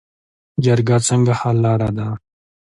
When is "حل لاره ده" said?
1.39-2.07